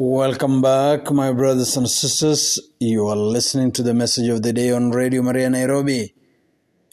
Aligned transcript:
Welcome 0.00 0.62
back, 0.62 1.10
my 1.10 1.32
brothers 1.32 1.76
and 1.76 1.90
sisters. 1.90 2.60
You 2.78 3.08
are 3.08 3.16
listening 3.16 3.72
to 3.72 3.82
the 3.82 3.94
message 3.94 4.28
of 4.28 4.42
the 4.42 4.52
day 4.52 4.70
on 4.70 4.92
Radio 4.92 5.22
Maria 5.22 5.50
Nairobi, 5.50 6.14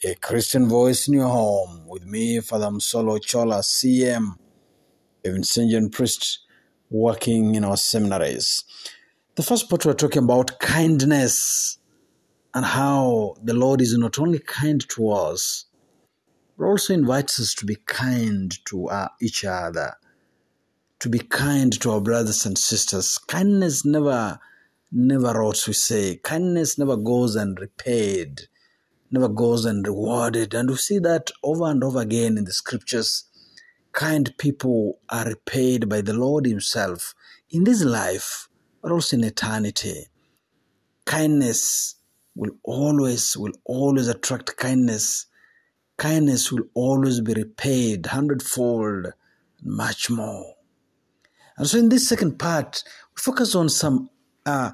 a 0.04 0.16
Christian 0.16 0.68
voice 0.68 1.06
in 1.06 1.14
your 1.14 1.28
home, 1.28 1.86
with 1.86 2.04
me, 2.04 2.40
Father 2.40 2.66
Msolo 2.66 3.24
Chola, 3.24 3.60
CM, 3.60 4.34
a 5.24 5.28
Vincentian 5.28 5.92
priest 5.92 6.40
working 6.90 7.54
in 7.54 7.64
our 7.64 7.76
seminaries. 7.76 8.64
The 9.36 9.44
first 9.44 9.70
part 9.70 9.86
we're 9.86 9.92
talking 9.92 10.24
about 10.24 10.58
kindness 10.58 11.78
and 12.54 12.64
how 12.64 13.36
the 13.40 13.54
Lord 13.54 13.82
is 13.82 13.96
not 13.96 14.18
only 14.18 14.40
kind 14.40 14.84
to 14.88 15.10
us, 15.12 15.66
but 16.58 16.64
also 16.64 16.92
invites 16.92 17.38
us 17.38 17.54
to 17.54 17.66
be 17.66 17.76
kind 17.86 18.52
to 18.64 18.90
each 19.20 19.44
other 19.44 19.94
to 20.98 21.08
be 21.08 21.18
kind 21.18 21.78
to 21.80 21.90
our 21.90 22.00
brothers 22.00 22.46
and 22.46 22.56
sisters. 22.56 23.18
Kindness 23.18 23.84
never, 23.84 24.38
never 24.90 25.38
rots, 25.40 25.66
we 25.66 25.74
say. 25.74 26.16
Kindness 26.16 26.78
never 26.78 26.96
goes 26.96 27.36
unrepaid, 27.36 28.42
never 29.10 29.28
goes 29.28 29.66
unrewarded. 29.66 30.54
And 30.54 30.70
we 30.70 30.76
see 30.76 30.98
that 31.00 31.30
over 31.42 31.66
and 31.66 31.84
over 31.84 32.00
again 32.00 32.38
in 32.38 32.44
the 32.44 32.52
scriptures. 32.52 33.24
Kind 33.92 34.36
people 34.38 34.98
are 35.08 35.26
repaid 35.26 35.88
by 35.88 36.00
the 36.00 36.14
Lord 36.14 36.46
Himself 36.46 37.14
in 37.50 37.64
this 37.64 37.82
life, 37.82 38.48
but 38.82 38.92
also 38.92 39.16
in 39.16 39.24
eternity. 39.24 40.06
Kindness 41.04 41.94
will 42.34 42.52
always, 42.64 43.36
will 43.36 43.54
always 43.64 44.08
attract 44.08 44.56
kindness. 44.56 45.26
Kindness 45.96 46.52
will 46.52 46.64
always 46.74 47.20
be 47.20 47.32
repaid 47.32 48.06
hundredfold, 48.06 49.12
much 49.62 50.10
more. 50.10 50.55
And 51.56 51.66
so, 51.66 51.78
in 51.78 51.88
this 51.88 52.08
second 52.08 52.38
part, 52.38 52.82
we 53.14 53.20
focus 53.20 53.54
on 53.54 53.68
some 53.68 54.10
uh, 54.44 54.72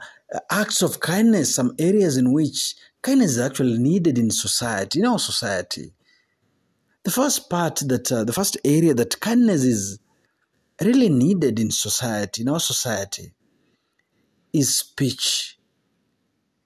acts 0.50 0.82
of 0.82 1.00
kindness, 1.00 1.54
some 1.54 1.74
areas 1.78 2.16
in 2.16 2.32
which 2.32 2.74
kindness 3.02 3.32
is 3.32 3.38
actually 3.38 3.78
needed 3.78 4.18
in 4.18 4.30
society, 4.30 5.00
in 5.00 5.06
our 5.06 5.18
society. 5.18 5.92
The 7.04 7.10
first 7.10 7.50
part 7.50 7.82
that, 7.86 8.10
uh, 8.10 8.24
the 8.24 8.32
first 8.32 8.56
area 8.64 8.94
that 8.94 9.20
kindness 9.20 9.64
is 9.64 9.98
really 10.80 11.08
needed 11.08 11.58
in 11.58 11.70
society, 11.70 12.42
in 12.42 12.48
our 12.48 12.60
society, 12.60 13.32
is 14.52 14.76
speech. 14.76 15.58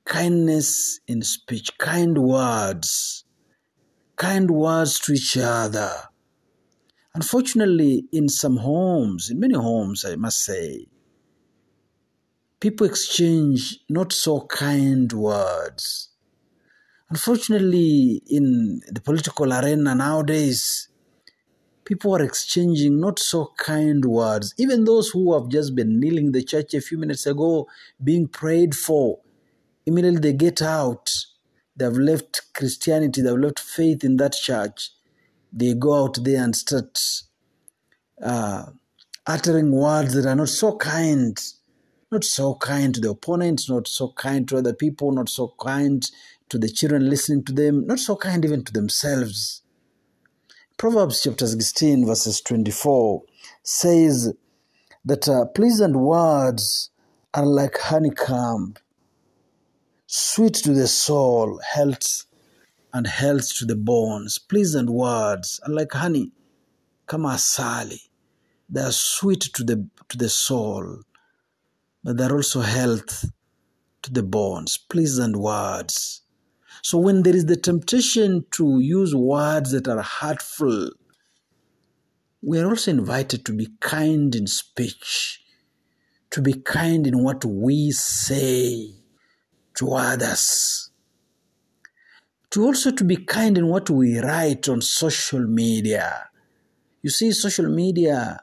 Kindness 0.04 1.00
in 1.08 1.22
speech, 1.22 1.76
kind 1.78 2.16
words, 2.16 3.24
kind 4.14 4.50
words 4.50 5.00
to 5.00 5.12
each 5.12 5.36
other 5.36 5.90
Unfortunately, 7.16 8.04
in 8.12 8.28
some 8.28 8.58
homes, 8.58 9.30
in 9.30 9.40
many 9.40 9.54
homes, 9.54 10.04
I 10.04 10.16
must 10.16 10.44
say, 10.44 10.86
people 12.60 12.86
exchange 12.86 13.78
not 13.88 14.12
so 14.12 14.42
kind 14.42 15.10
words. 15.10 16.10
Unfortunately, 17.08 18.22
in 18.26 18.82
the 18.92 19.00
political 19.00 19.50
arena 19.50 19.94
nowadays, 19.94 20.88
people 21.86 22.14
are 22.14 22.22
exchanging 22.22 23.00
not 23.00 23.18
so 23.18 23.50
kind 23.56 24.04
words. 24.04 24.52
Even 24.58 24.84
those 24.84 25.08
who 25.08 25.32
have 25.32 25.48
just 25.48 25.74
been 25.74 25.98
kneeling 25.98 26.26
in 26.26 26.32
the 26.32 26.44
church 26.44 26.74
a 26.74 26.82
few 26.82 26.98
minutes 26.98 27.24
ago, 27.24 27.66
being 28.04 28.28
prayed 28.28 28.74
for, 28.74 29.20
immediately 29.86 30.20
they 30.20 30.32
get 30.34 30.60
out. 30.60 31.10
They've 31.74 31.96
left 31.96 32.52
Christianity, 32.52 33.22
they've 33.22 33.38
left 33.38 33.58
faith 33.58 34.04
in 34.04 34.18
that 34.18 34.34
church 34.34 34.90
they 35.52 35.74
go 35.74 36.04
out 36.04 36.18
there 36.22 36.42
and 36.42 36.54
start 36.54 36.98
uh, 38.22 38.66
uttering 39.26 39.72
words 39.72 40.14
that 40.14 40.26
are 40.26 40.36
not 40.36 40.48
so 40.48 40.76
kind, 40.76 41.38
not 42.10 42.24
so 42.24 42.54
kind 42.54 42.94
to 42.94 43.00
the 43.00 43.10
opponents, 43.10 43.68
not 43.68 43.88
so 43.88 44.12
kind 44.12 44.48
to 44.48 44.58
other 44.58 44.74
people, 44.74 45.12
not 45.12 45.28
so 45.28 45.54
kind 45.60 46.10
to 46.48 46.58
the 46.58 46.68
children 46.68 47.08
listening 47.08 47.44
to 47.44 47.52
them, 47.52 47.86
not 47.86 47.98
so 47.98 48.16
kind 48.16 48.44
even 48.44 48.64
to 48.64 48.72
themselves. 48.72 49.62
Proverbs 50.76 51.22
chapter 51.22 51.46
16, 51.46 52.06
verses 52.06 52.40
24 52.42 53.22
says 53.62 54.34
that 55.04 55.28
uh, 55.28 55.46
pleasant 55.46 55.96
words 55.96 56.90
are 57.32 57.46
like 57.46 57.78
honeycomb, 57.78 58.74
sweet 60.06 60.54
to 60.54 60.72
the 60.72 60.86
soul, 60.86 61.60
health 61.74 62.26
and 62.96 63.06
health 63.06 63.54
to 63.54 63.66
the 63.66 63.76
bones. 63.76 64.38
Pleasant 64.38 64.88
words 64.88 65.60
are 65.66 65.72
like 65.72 65.92
honey, 65.92 66.32
kama 67.06 67.28
asali. 67.34 68.00
They 68.70 68.80
are 68.80 68.90
sweet 68.90 69.42
to 69.54 69.62
the 69.62 69.86
to 70.08 70.16
the 70.16 70.30
soul, 70.30 71.02
but 72.02 72.16
they're 72.16 72.34
also 72.34 72.62
health 72.62 73.26
to 74.00 74.10
the 74.10 74.22
bones. 74.22 74.78
Pleasant 74.78 75.36
words. 75.36 76.22
So 76.82 76.96
when 76.96 77.22
there 77.22 77.36
is 77.36 77.44
the 77.44 77.56
temptation 77.56 78.46
to 78.52 78.80
use 78.80 79.14
words 79.14 79.72
that 79.72 79.88
are 79.88 80.02
hurtful, 80.02 80.88
we 82.40 82.58
are 82.60 82.68
also 82.70 82.92
invited 82.92 83.44
to 83.44 83.52
be 83.52 83.68
kind 83.80 84.34
in 84.34 84.46
speech, 84.46 85.42
to 86.30 86.40
be 86.40 86.54
kind 86.54 87.06
in 87.06 87.22
what 87.22 87.44
we 87.44 87.90
say 87.90 88.94
to 89.74 89.92
others 89.92 90.85
to 92.56 92.64
also 92.64 92.90
to 92.90 93.04
be 93.04 93.16
kind 93.16 93.58
in 93.58 93.66
what 93.68 93.90
we 93.90 94.18
write 94.18 94.66
on 94.66 94.80
social 94.80 95.46
media. 95.46 96.30
You 97.02 97.10
see, 97.10 97.30
social 97.32 97.68
media 97.68 98.40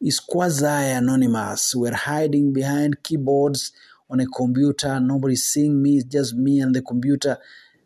is 0.00 0.18
quasi 0.18 0.64
anonymous. 0.64 1.74
We're 1.74 1.94
hiding 1.94 2.54
behind 2.54 3.02
keyboards 3.02 3.72
on 4.08 4.20
a 4.20 4.26
computer. 4.26 4.98
Nobody's 4.98 5.44
seeing 5.44 5.82
me, 5.82 5.98
it's 5.98 6.06
just 6.06 6.34
me 6.36 6.60
and 6.60 6.74
the 6.74 6.80
computer. 6.80 7.36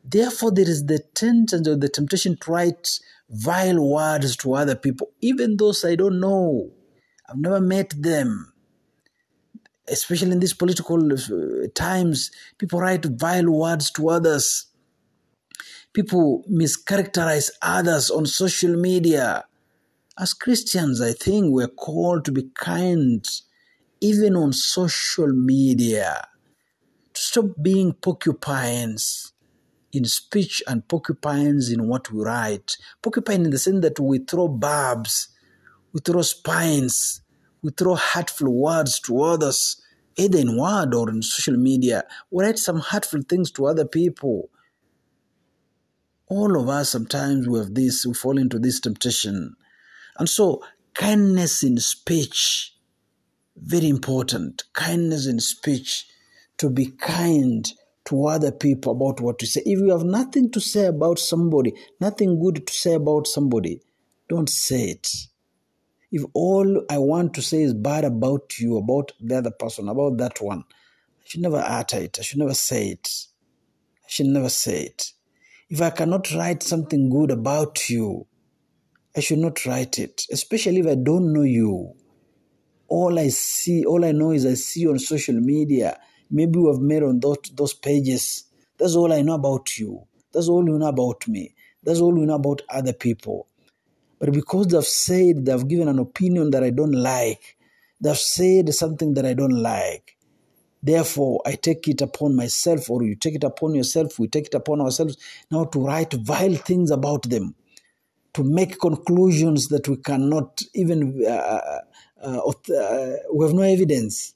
Therefore, 0.05 0.53
there 0.53 0.69
is 0.69 0.87
the 0.87 1.01
tendency 1.13 1.69
or 1.69 1.75
the 1.75 1.89
temptation 1.89 2.37
to 2.37 2.53
write 2.53 3.01
vile 3.29 3.85
words 3.85 4.37
to 4.37 4.55
other 4.55 4.77
people, 4.77 5.11
even 5.23 5.57
those 5.57 5.85
I 5.85 5.97
don't 5.97 6.21
know. 6.21 6.71
I've 7.29 7.39
never 7.39 7.61
met 7.61 8.01
them. 8.01 8.53
Especially 9.89 10.31
in 10.31 10.39
these 10.39 10.55
political 10.55 11.13
uh, 11.13 11.67
times, 11.75 12.31
people 12.59 12.79
write 12.79 13.05
vile 13.07 13.51
words 13.51 13.91
to 13.91 14.11
others 14.11 14.67
people 15.95 16.45
mischaracterize 16.51 17.51
others 17.63 18.11
on 18.11 18.27
social 18.27 18.77
media. 18.77 19.45
As 20.19 20.35
Christians, 20.35 21.01
I 21.01 21.13
think 21.13 21.47
we're 21.49 21.69
called 21.69 22.25
to 22.25 22.33
be 22.33 22.51
kind 22.55 23.25
even 24.01 24.37
on 24.37 24.53
social 24.53 25.29
media, 25.29 26.27
to 27.15 27.23
stop 27.23 27.45
being 27.63 27.93
porcupines 27.95 29.33
in 29.93 30.05
speech 30.05 30.63
and 30.67 30.87
porcupines 30.89 31.71
in 31.71 31.87
what 31.89 32.11
we 32.11 32.23
write. 32.23 32.77
Porcupine 33.01 33.45
in 33.45 33.51
the 33.51 33.59
sense 33.59 33.81
that 33.83 33.99
we 34.01 34.19
throw 34.19 34.49
barbs, 34.49 35.29
we 35.93 36.01
throw 36.01 36.23
spines, 36.23 37.23
we 37.63 37.71
throw 37.71 37.95
hurtful 37.95 38.53
words 38.53 38.99
to 39.01 39.23
others, 39.23 39.81
either 40.17 40.39
in 40.39 40.59
word 40.59 40.93
or 40.93 41.09
in 41.09 41.23
social 41.23 41.57
media. 41.57 42.03
We 42.31 42.45
write 42.45 42.59
some 42.59 42.81
hurtful 42.81 43.23
things 43.23 43.53
to 43.53 43.67
other 43.67 43.87
people 43.87 44.51
all 46.29 46.61
of 46.61 46.69
us 46.69 46.91
sometimes 46.91 47.49
we 47.49 47.59
have 47.59 47.75
this, 47.75 48.07
we 48.07 48.15
fall 48.15 48.39
into 48.39 48.59
this 48.59 48.81
temptation. 48.81 49.57
And 50.19 50.29
so, 50.29 50.63
kindness 50.95 51.63
in 51.63 51.79
speech, 51.79 52.75
very 53.57 53.89
important. 53.89 54.65
Kindness 54.73 55.27
in 55.27 55.41
speech, 55.41 56.07
to 56.59 56.71
be 56.71 56.87
kind 56.87 57.71
to 58.07 58.27
other 58.27 58.53
people 58.53 58.93
about 58.93 59.21
what 59.21 59.39
to 59.39 59.47
say. 59.47 59.63
If 59.65 59.79
you 59.81 59.91
have 59.91 60.05
nothing 60.05 60.51
to 60.53 60.61
say 60.61 60.87
about 60.87 61.19
somebody, 61.19 61.75
nothing 62.01 62.41
good 62.41 62.67
to 62.67 62.73
say 62.73 62.95
about 62.95 63.27
somebody, 63.27 63.81
don't 64.29 64.49
say 64.49 64.91
it. 64.91 65.11
If 66.13 66.23
all 66.33 66.85
I 66.89 66.99
want 66.99 67.35
to 67.35 67.43
say 67.43 67.63
is 67.63 67.75
bad 67.75 68.05
about 68.05 68.59
you, 68.59 68.77
about 68.77 69.13
the 69.21 69.39
other 69.39 69.51
person, 69.51 69.89
about 69.89 70.19
that 70.19 70.41
one, 70.41 70.61
I 70.61 71.23
should 71.25 71.41
never 71.41 71.63
utter 71.65 71.99
it. 71.99 72.19
I 72.19 72.23
should 72.23 72.39
never 72.39 72.55
say 72.55 72.89
it. 72.89 73.09
I 74.05 74.09
should 74.09 74.27
never 74.27 74.49
say 74.49 74.85
it. 74.85 75.13
If 75.75 75.83
I 75.83 75.91
cannot 75.91 76.31
write 76.31 76.63
something 76.63 77.11
good 77.11 77.33
about 77.33 77.91
you, 77.91 78.29
I 79.17 79.19
should 79.19 79.41
not 79.41 79.67
write 79.67 79.99
it, 79.99 80.23
especially 80.31 80.79
if 80.79 80.87
I 80.87 80.95
don't 80.95 81.33
know 81.33 81.43
you. 81.43 81.95
All 82.87 83.19
I 83.19 83.27
see, 83.27 83.85
all 83.85 84.05
I 84.05 84.13
know 84.13 84.31
is 84.31 84.47
I 84.47 84.55
see 84.55 84.83
you 84.83 84.91
on 84.93 85.01
social 85.01 85.35
media. 85.35 85.99
Maybe 86.31 86.61
we 86.61 86.71
have 86.71 86.79
met 86.79 87.03
on 87.03 87.19
those, 87.19 87.39
those 87.57 87.75
pages. 87.75 88.45
That's 88.79 88.95
all 88.95 89.13
I 89.13 89.23
know 89.23 89.35
about 89.35 89.77
you. 89.77 90.07
That's 90.33 90.49
all 90.49 90.65
you 90.65 90.79
know 90.79 90.87
about 90.87 91.27
me. 91.27 91.57
That's 91.83 91.99
all 91.99 92.17
you 92.17 92.25
know 92.25 92.37
about 92.37 92.63
other 92.69 92.93
people. 92.93 93.49
But 94.21 94.33
because 94.33 94.69
they've 94.69 94.85
said, 94.85 95.45
they've 95.45 95.67
given 95.67 95.89
an 95.89 95.99
opinion 95.99 96.53
that 96.53 96.63
I 96.63 96.71
don't 96.71 96.93
like, 96.95 97.57
they've 98.01 98.17
said 98.17 98.73
something 98.73 99.15
that 99.15 99.27
I 99.27 99.35
don't 99.35 99.61
like, 99.61 100.14
Therefore, 100.85 101.43
I 101.47 101.55
take 101.55 101.89
it 101.89 102.03
upon 102.03 102.37
myself, 102.37 102.91
or 102.91 103.03
you 103.05 103.17
take 103.17 103.37
it 103.37 103.45
upon 103.45 103.75
yourself, 103.75 104.19
we 104.19 104.29
take 104.29 104.49
it 104.49 104.55
upon 104.55 104.83
ourselves 104.83 105.17
now 105.51 105.65
to 105.65 105.81
write 105.81 106.13
vile 106.13 106.57
things 106.57 106.91
about 106.91 107.25
them, 107.31 107.55
to 108.35 108.45
make 108.45 108.79
conclusions 108.79 109.69
that 109.69 109.89
we 109.89 109.97
cannot 109.97 110.63
even, 110.75 111.25
uh, 111.27 111.61
uh, 112.23 112.51
uh, 112.51 113.13
we 113.33 113.47
have 113.47 113.55
no 113.55 113.63
evidence. 113.63 114.35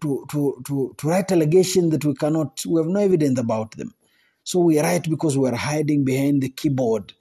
to, 0.00 0.26
to, 0.30 0.62
to, 0.66 0.94
to 0.98 1.08
write 1.08 1.32
allegations 1.32 1.90
that 1.90 2.04
we 2.04 2.14
cannot, 2.14 2.60
we 2.66 2.80
have 2.80 2.88
no 2.88 3.00
evidence 3.00 3.38
about 3.38 3.72
them. 3.72 3.94
So 4.44 4.60
we 4.60 4.80
write 4.80 5.08
because 5.08 5.36
we 5.36 5.48
are 5.48 5.54
hiding 5.54 6.04
behind 6.04 6.42
the 6.42 6.48
keyboard. 6.50 7.14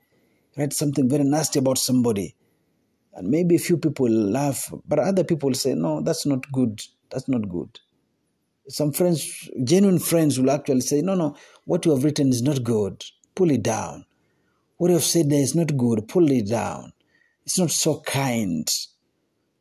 Write 0.57 0.74
something 0.74 1.10
very 1.10 1.24
nasty 1.24 1.60
about 1.60 1.78
somebody. 1.78 2.36
And 3.13 3.30
maybe 3.30 3.56
a 3.56 3.60
few 3.60 3.78
people 3.78 4.10
laugh, 4.10 4.72
but 4.88 5.00
other 5.00 5.24
people 5.24 5.54
say, 5.54 5.74
no, 5.74 6.01
that's 6.01 6.25
not 6.25 6.51
good. 6.51 6.81
That's 7.09 7.27
not 7.27 7.48
good. 7.50 7.80
Some 8.69 8.92
friends, 8.92 9.50
genuine 9.63 10.00
friends, 10.00 10.39
will 10.39 10.51
actually 10.51 10.81
say, 10.81 11.01
no, 11.01 11.15
no, 11.15 11.36
what 11.65 11.86
you 11.86 11.92
have 11.92 12.04
written 12.04 12.30
is 12.30 12.42
not 12.42 12.63
good. 12.63 13.04
Pull 13.36 13.51
it 13.51 13.63
down. 13.63 14.06
What 14.77 14.89
you 14.89 14.95
have 14.95 15.04
said 15.04 15.30
there 15.30 15.42
is 15.42 15.56
not 15.56 15.77
good. 15.77 16.07
Pull 16.07 16.30
it 16.31 16.50
down. 16.50 16.94
It's 17.45 17.57
not 17.57 17.71
so 17.71 18.01
kind. 18.01 18.69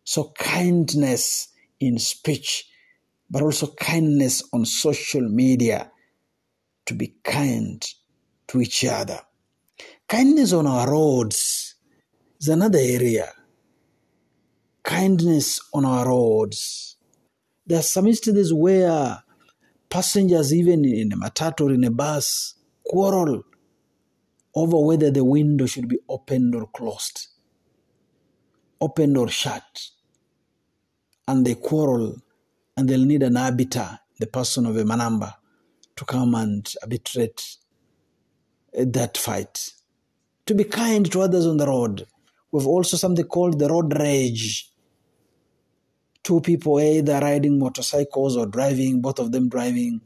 So, 0.04 0.32
kindness 0.38 1.48
in 1.78 1.98
speech, 1.98 2.69
but 3.31 3.43
also 3.43 3.69
kindness 3.75 4.42
on 4.52 4.64
social 4.64 5.22
media 5.28 5.90
to 6.87 6.94
be 6.94 7.14
kind 7.22 7.84
to 8.49 8.60
each 8.60 8.84
other. 8.84 9.20
Kindness 10.08 10.52
on 10.52 10.66
our 10.66 10.90
roads 10.90 11.75
is 12.40 12.49
another 12.49 12.78
area. 12.81 13.32
Kindness 14.82 15.60
on 15.75 15.84
our 15.84 16.08
roads. 16.08 16.95
There 17.66 17.78
are 17.78 17.82
some 17.82 18.06
instances 18.06 18.52
where 18.54 19.22
passengers, 19.90 20.54
even 20.54 20.84
in 20.84 21.12
a 21.12 21.16
matatu 21.16 21.62
or 21.62 21.72
in 21.72 21.84
a 21.84 21.90
bus, 21.90 22.54
quarrel 22.84 23.42
over 24.54 24.80
whether 24.80 25.10
the 25.10 25.24
window 25.24 25.66
should 25.66 25.88
be 25.88 25.98
opened 26.08 26.54
or 26.54 26.66
closed, 26.68 27.28
opened 28.80 29.16
or 29.18 29.28
shut. 29.28 29.88
And 31.28 31.46
they 31.46 31.54
quarrel 31.54 32.16
and 32.76 32.88
they'll 32.88 33.04
need 33.04 33.22
an 33.22 33.36
arbiter, 33.36 34.00
the 34.18 34.26
person 34.26 34.66
of 34.66 34.76
a 34.76 34.84
manamba, 34.84 35.34
to 35.96 36.04
come 36.04 36.34
and 36.36 36.72
arbitrate 36.82 37.56
eh, 38.74 38.84
that 38.88 39.18
fight. 39.18 39.72
To 40.46 40.54
be 40.54 40.64
kind 40.64 41.10
to 41.12 41.22
others 41.22 41.46
on 41.46 41.56
the 41.56 41.66
road. 41.66 42.06
We've 42.52 42.66
also 42.66 42.96
something 42.96 43.26
called 43.26 43.58
the 43.58 43.68
road 43.68 43.98
rage. 43.98 44.70
Two 46.26 46.40
people 46.40 46.81
either 46.81 47.20
riding 47.20 47.61
motorcycles 47.61 48.37
or 48.37 48.46
driving, 48.46 49.00
both 49.00 49.20
of 49.20 49.31
them 49.31 49.49
driving, 49.49 50.00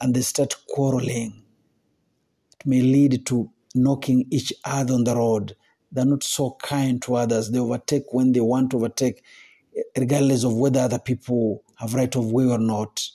and 0.00 0.12
they 0.12 0.22
start 0.22 0.56
quarreling. 0.68 1.44
It 2.60 2.66
may 2.66 2.82
lead 2.82 3.24
to 3.26 3.52
knocking 3.72 4.26
each 4.32 4.52
other 4.64 4.94
on 4.94 5.04
the 5.04 5.14
road. 5.14 5.56
They're 5.92 6.06
not 6.06 6.24
so 6.24 6.56
kind 6.60 7.00
to 7.02 7.14
others. 7.14 7.52
They 7.52 7.60
overtake 7.60 8.12
when 8.12 8.32
they 8.32 8.40
want 8.40 8.72
to 8.72 8.78
overtake, 8.78 9.22
regardless 9.96 10.42
of 10.42 10.56
whether 10.56 10.80
other 10.80 10.98
people 10.98 11.62
have 11.76 11.94
right 11.94 12.16
of 12.16 12.32
way 12.32 12.46
or 12.46 12.58
not. 12.58 13.08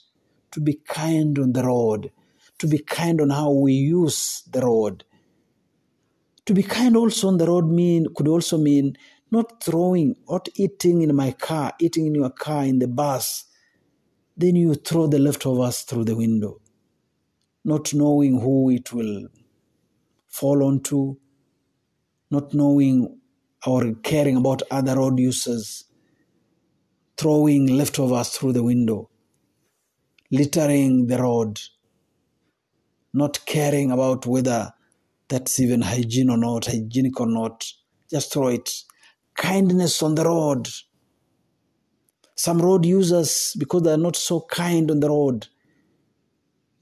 To 0.52 0.60
be 0.62 0.80
kind 0.88 1.38
on 1.38 1.52
the 1.52 1.64
road, 1.64 2.10
to 2.58 2.66
be 2.66 2.78
kind 2.78 3.20
on 3.20 3.28
how 3.28 3.50
we 3.50 3.74
use 3.74 4.44
the 4.50 4.62
road. 4.62 5.04
To 6.46 6.54
be 6.54 6.62
kind 6.62 6.96
also 6.96 7.28
on 7.28 7.36
the 7.36 7.46
road 7.46 7.68
mean 7.68 8.06
could 8.16 8.28
also 8.28 8.56
mean 8.56 8.96
not 9.30 9.62
throwing, 9.62 10.16
not 10.28 10.48
eating 10.56 11.02
in 11.02 11.14
my 11.16 11.32
car, 11.32 11.72
eating 11.80 12.06
in 12.06 12.14
your 12.16 12.30
car 12.30 12.64
in 12.64 12.78
the 12.80 12.88
bus. 12.88 13.46
Then 14.36 14.56
you 14.56 14.74
throw 14.74 15.06
the 15.08 15.18
leftovers 15.18 15.82
through 15.82 16.04
the 16.06 16.16
window, 16.16 16.60
not 17.64 17.94
knowing 17.94 18.40
who 18.40 18.70
it 18.70 18.92
will 18.92 19.28
fall 20.28 20.64
onto, 20.64 21.16
not 22.30 22.54
knowing 22.54 23.20
or 23.66 23.94
caring 24.02 24.36
about 24.36 24.62
other 24.70 24.96
road 24.96 25.18
users, 25.18 25.84
throwing 27.18 27.66
leftovers 27.68 28.30
through 28.30 28.52
the 28.54 28.62
window, 28.64 29.10
littering 30.30 31.06
the 31.08 31.18
road, 31.22 31.60
not 33.14 33.44
caring 33.46 33.90
about 33.92 34.26
whether 34.26 34.72
that's 35.28 35.60
even 35.60 35.82
hygiene 35.82 36.30
or 36.30 36.38
not, 36.38 36.66
hygienic 36.66 37.20
or 37.20 37.28
not. 37.28 37.66
Just 38.10 38.32
throw 38.32 38.48
it. 38.48 38.70
Kindness 39.40 40.02
on 40.02 40.16
the 40.16 40.24
road. 40.24 40.68
Some 42.36 42.60
road 42.60 42.84
users, 42.84 43.56
because 43.58 43.82
they 43.82 43.92
are 43.92 43.96
not 43.96 44.16
so 44.16 44.42
kind 44.42 44.90
on 44.90 45.00
the 45.00 45.08
road, 45.08 45.48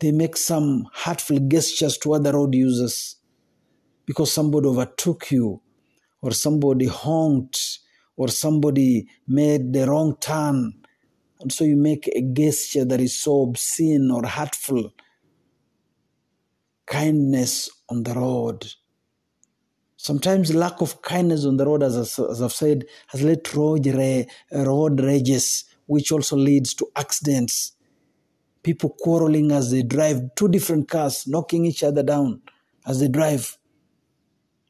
they 0.01 0.11
make 0.11 0.37
some 0.37 0.89
hurtful 0.93 1.39
gestures 1.39 1.97
to 1.99 2.15
other 2.15 2.33
road 2.33 2.55
users 2.57 3.17
because 4.07 4.33
somebody 4.33 4.67
overtook 4.67 5.31
you 5.31 5.63
or 6.21 6.33
somebody 6.33 6.87
honked 6.87 7.79
or 8.17 8.29
somebody 8.29 9.07
made 9.29 9.73
the 9.73 9.87
wrong 9.87 10.17
turn. 10.19 10.75
And 11.41 11.53
so 11.53 11.65
you 11.65 11.77
make 11.77 12.09
a 12.09 12.23
gesture 12.23 12.85
that 12.85 13.01
is 13.01 13.17
so 13.17 13.43
obscene 13.43 14.11
or 14.11 14.27
hurtful. 14.27 14.93
Kindness 16.87 17.71
on 17.89 18.03
the 18.03 18.15
road. 18.15 18.67
Sometimes 20.01 20.55
lack 20.55 20.81
of 20.81 21.03
kindness 21.03 21.45
on 21.45 21.57
the 21.57 21.67
road, 21.67 21.83
as, 21.83 21.97
as 21.97 22.41
I've 22.41 22.53
said, 22.53 22.85
has 23.09 23.21
led 23.21 23.45
to 23.47 23.59
road, 23.59 24.27
road 24.53 25.01
rages, 25.01 25.65
which 25.87 26.13
also 26.13 26.37
leads 26.37 26.73
to 26.75 26.87
accidents. 26.95 27.73
People 28.63 28.91
quarreling 29.01 29.51
as 29.51 29.73
they 29.73 29.83
drive 29.83 30.21
two 30.37 30.49
different 30.49 30.89
cars, 30.89 31.27
knocking 31.27 31.67
each 31.67 31.83
other 31.83 32.05
down 32.05 32.43
as 32.87 33.01
they 33.01 33.09
drive 33.09 33.59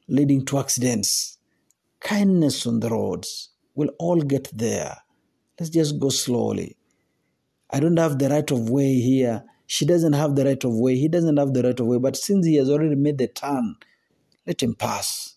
leading 0.07 0.45
to 0.45 0.57
accidents. 0.57 1.37
Kindness 1.99 2.65
on 2.65 2.79
the 2.79 2.89
roads. 2.89 3.49
We'll 3.75 3.91
all 3.99 4.21
get 4.21 4.49
there. 4.51 4.97
Let's 5.59 5.69
just 5.69 5.99
go 5.99 6.09
slowly. 6.09 6.75
I 7.69 7.79
don't 7.79 7.97
have 7.97 8.17
the 8.17 8.29
right 8.29 8.49
of 8.49 8.71
way 8.71 8.95
here. 8.95 9.43
She 9.67 9.85
doesn't 9.85 10.13
have 10.13 10.35
the 10.35 10.45
right 10.45 10.63
of 10.63 10.73
way. 10.73 10.95
He 10.95 11.07
doesn't 11.07 11.37
have 11.37 11.53
the 11.53 11.61
right 11.61 11.79
of 11.79 11.85
way. 11.85 11.99
But 11.99 12.17
since 12.17 12.47
he 12.47 12.55
has 12.55 12.67
already 12.67 12.95
made 12.95 13.19
the 13.19 13.27
turn, 13.27 13.75
let 14.49 14.63
him 14.63 14.73
pass. 14.73 15.35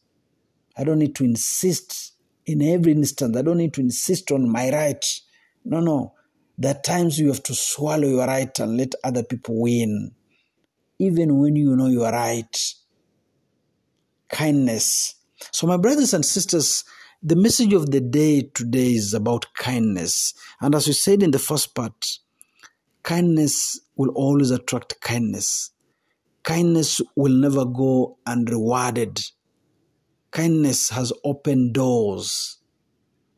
I 0.77 0.85
don't 0.85 0.99
need 0.99 1.15
to 1.17 1.25
insist 1.25 2.15
in 2.47 2.63
every 2.63 2.93
instance. 2.93 3.37
I 3.37 3.43
don't 3.43 3.59
need 3.59 3.75
to 3.75 3.83
insist 3.83 4.33
on 4.33 4.51
my 4.51 4.71
right. 4.73 5.05
No, 5.67 5.81
no. 5.81 6.15
There 6.57 6.75
are 6.75 6.81
times 6.81 7.19
you 7.19 7.29
have 7.29 7.43
to 7.45 7.55
swallow 7.55 8.09
your 8.09 8.27
right 8.27 8.59
and 8.59 8.79
let 8.79 8.95
other 9.05 9.23
people 9.23 9.61
win. 9.61 10.13
Even 10.99 11.39
when 11.39 11.57
you 11.57 11.77
know 11.77 11.89
you 11.89 12.05
are 12.05 12.13
right 12.13 12.57
kindness. 14.31 15.15
So, 15.51 15.67
my 15.67 15.77
brothers 15.77 16.15
and 16.15 16.25
sisters, 16.25 16.85
the 17.23 17.37
message 17.37 17.75
of 17.75 17.91
the 17.91 18.01
day 18.01 18.51
today 18.55 18.93
is 18.93 19.13
about 19.13 19.53
kindness. 19.55 20.33
And 20.61 20.75
as 20.75 20.87
we 20.87 20.95
said 20.95 21.23
in 21.23 21.33
the 21.33 21.39
first 21.39 21.75
part, 21.75 22.19
kindness 23.03 23.79
will 23.95 24.11
always 24.15 24.51
attract 24.51 25.01
kindness. 25.03 25.71
Kindness 26.45 27.01
will 27.17 27.35
never 27.35 27.65
go 27.67 28.19
unrewarded. 28.27 29.21
Kindness 30.31 30.91
has 30.91 31.13
opened 31.25 31.75
doors. 31.75 32.59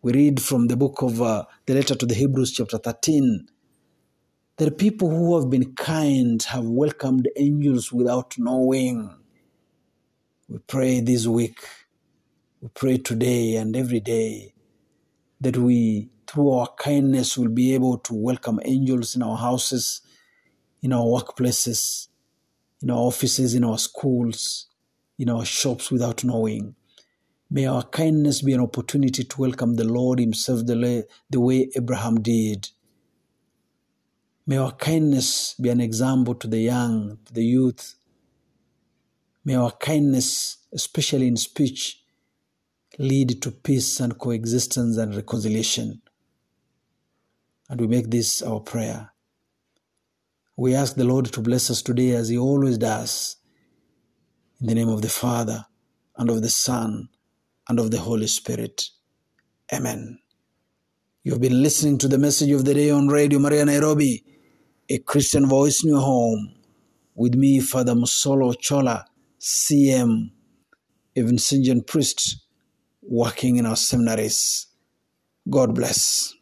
We 0.02 0.12
read 0.12 0.42
from 0.42 0.68
the 0.68 0.76
book 0.76 1.02
of 1.02 1.22
uh, 1.22 1.44
the 1.66 1.74
letter 1.74 1.94
to 1.96 2.06
the 2.06 2.14
Hebrews, 2.14 2.52
chapter 2.52 2.78
13, 2.78 3.46
There 4.56 4.68
are 4.68 4.70
people 4.70 5.10
who 5.10 5.36
have 5.40 5.50
been 5.50 5.74
kind 5.74 6.40
have 6.44 6.64
welcomed 6.64 7.28
angels 7.36 7.92
without 7.92 8.36
knowing. 8.38 9.10
We 10.48 10.58
pray 10.60 11.00
this 11.00 11.26
week, 11.26 11.58
we 12.60 12.68
pray 12.74 12.98
today 12.98 13.56
and 13.56 13.76
every 13.76 14.00
day 14.00 14.54
that 15.40 15.56
we, 15.56 16.10
through 16.28 16.52
our 16.52 16.68
kindness, 16.78 17.36
will 17.38 17.50
be 17.50 17.74
able 17.74 17.98
to 17.98 18.14
welcome 18.14 18.60
angels 18.64 19.16
in 19.16 19.22
our 19.22 19.38
houses, 19.38 20.02
in 20.82 20.92
our 20.92 21.04
workplaces, 21.04 22.08
in 22.84 22.90
our 22.90 22.98
offices, 22.98 23.54
in 23.54 23.64
our 23.64 23.78
schools, 23.78 24.68
in 25.18 25.28
our 25.28 25.44
shops 25.44 25.90
without 25.90 26.22
knowing. 26.22 26.76
May 27.50 27.66
our 27.66 27.82
kindness 27.82 28.42
be 28.42 28.52
an 28.52 28.60
opportunity 28.60 29.24
to 29.24 29.40
welcome 29.40 29.74
the 29.74 29.84
Lord 29.84 30.20
Himself 30.20 30.66
the, 30.66 31.06
the 31.28 31.40
way 31.40 31.68
Abraham 31.74 32.20
did. 32.20 32.68
May 34.46 34.58
our 34.58 34.72
kindness 34.72 35.54
be 35.60 35.70
an 35.70 35.80
example 35.80 36.36
to 36.36 36.46
the 36.46 36.60
young, 36.60 37.18
to 37.24 37.32
the 37.32 37.44
youth, 37.44 37.96
May 39.46 39.56
our 39.56 39.72
kindness, 39.72 40.56
especially 40.72 41.26
in 41.28 41.36
speech, 41.36 42.02
lead 42.98 43.42
to 43.42 43.50
peace 43.50 44.00
and 44.00 44.18
coexistence 44.18 44.96
and 44.96 45.14
reconciliation. 45.14 46.00
And 47.68 47.80
we 47.80 47.86
make 47.86 48.10
this 48.10 48.40
our 48.40 48.60
prayer. 48.60 49.13
We 50.56 50.74
ask 50.74 50.94
the 50.94 51.04
Lord 51.04 51.26
to 51.26 51.40
bless 51.40 51.68
us 51.68 51.82
today 51.82 52.10
as 52.12 52.28
He 52.28 52.38
always 52.38 52.78
does. 52.78 53.36
In 54.60 54.68
the 54.68 54.74
name 54.74 54.88
of 54.88 55.02
the 55.02 55.08
Father, 55.08 55.66
and 56.16 56.30
of 56.30 56.42
the 56.42 56.48
Son, 56.48 57.08
and 57.68 57.80
of 57.80 57.90
the 57.90 57.98
Holy 57.98 58.28
Spirit. 58.28 58.84
Amen. 59.72 60.20
You've 61.24 61.40
been 61.40 61.60
listening 61.60 61.98
to 61.98 62.08
the 62.08 62.18
message 62.18 62.52
of 62.52 62.64
the 62.64 62.74
day 62.74 62.90
on 62.90 63.08
Radio 63.08 63.40
Maria 63.40 63.64
Nairobi, 63.64 64.24
a 64.88 64.98
Christian 64.98 65.46
voice 65.46 65.82
in 65.82 65.90
your 65.90 66.02
home, 66.02 66.54
with 67.16 67.34
me, 67.34 67.58
Father 67.58 67.94
Musolo 67.94 68.54
Chola 68.56 69.06
CM, 69.40 70.30
Vincentian 71.16 71.84
Priest 71.84 72.44
working 73.02 73.56
in 73.56 73.66
our 73.66 73.76
seminaries. 73.76 74.68
God 75.50 75.74
bless. 75.74 76.32